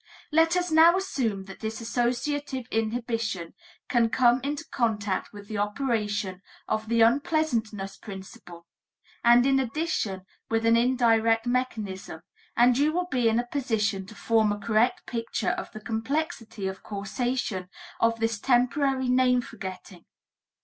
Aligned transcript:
Let 0.31 0.57
us 0.57 0.71
now 0.71 0.97
assume 0.97 1.43
that 1.43 1.59
this 1.59 1.79
associative 1.79 2.65
inhibition 2.71 3.53
can 3.87 4.09
come 4.09 4.41
into 4.43 4.65
contact 4.71 5.31
with 5.31 5.47
the 5.47 5.59
operation 5.59 6.41
of 6.67 6.89
the 6.89 7.01
unpleasantness 7.01 7.97
principle, 7.97 8.65
and 9.23 9.45
in 9.45 9.59
addition 9.59 10.23
with 10.49 10.65
an 10.65 10.75
indirect 10.75 11.45
mechanism, 11.45 12.21
and 12.57 12.79
you 12.79 12.91
will 12.91 13.09
be 13.11 13.29
in 13.29 13.37
a 13.37 13.45
position 13.45 14.07
to 14.07 14.15
form 14.15 14.51
a 14.51 14.57
correct 14.57 15.05
picture 15.05 15.51
of 15.51 15.71
the 15.71 15.79
complexity 15.79 16.65
of 16.65 16.81
causation 16.81 17.69
of 17.99 18.19
this 18.19 18.39
temporary 18.39 19.07
name 19.07 19.39
forgetting. 19.41 20.05